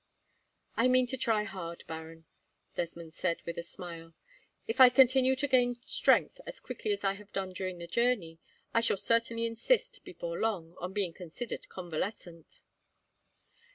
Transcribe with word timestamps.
"I 0.77 0.87
mean 0.87 1.05
to 1.05 1.15
try 1.15 1.43
hard, 1.43 1.83
Baron," 1.85 2.25
Desmond 2.73 3.13
said, 3.13 3.43
with 3.45 3.59
a 3.59 3.61
smile. 3.61 4.15
"If 4.65 4.79
I 4.81 4.89
continue 4.89 5.35
to 5.35 5.47
gain 5.47 5.79
strength 5.85 6.41
as 6.47 6.59
quickly 6.59 6.91
as 6.91 7.03
I 7.03 7.13
have 7.13 7.31
done 7.31 7.53
during 7.53 7.77
the 7.77 7.85
journey, 7.85 8.39
I 8.73 8.81
shall 8.81 8.97
certainly 8.97 9.45
insist, 9.45 10.03
before 10.03 10.39
long, 10.39 10.75
on 10.81 10.91
being 10.91 11.13
considered 11.13 11.69
convalescent." 11.69 12.61